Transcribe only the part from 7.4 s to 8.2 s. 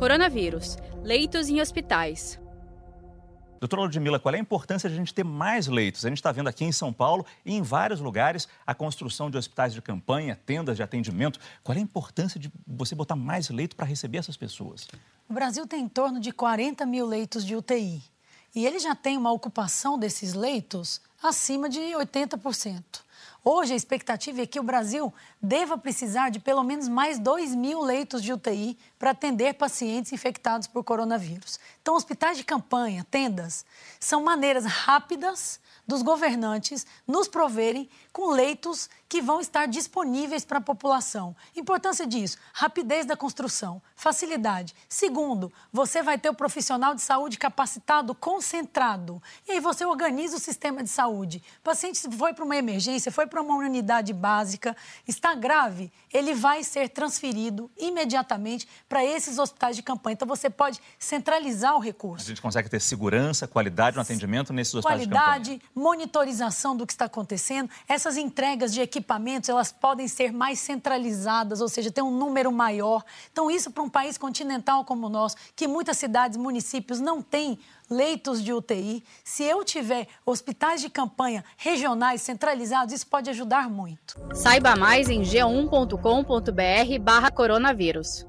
e em vários